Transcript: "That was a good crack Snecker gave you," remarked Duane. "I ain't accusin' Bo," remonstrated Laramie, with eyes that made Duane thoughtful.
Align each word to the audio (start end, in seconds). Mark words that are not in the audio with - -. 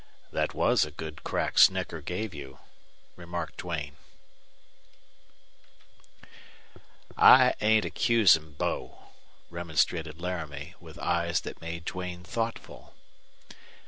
"That 0.31 0.55
was 0.55 0.83
a 0.83 0.89
good 0.89 1.23
crack 1.23 1.59
Snecker 1.59 2.01
gave 2.03 2.33
you," 2.33 2.57
remarked 3.15 3.57
Duane. 3.57 3.97
"I 7.15 7.53
ain't 7.61 7.85
accusin' 7.85 8.53
Bo," 8.53 9.09
remonstrated 9.51 10.19
Laramie, 10.19 10.73
with 10.79 10.97
eyes 10.97 11.41
that 11.41 11.61
made 11.61 11.85
Duane 11.85 12.23
thoughtful. 12.23 12.95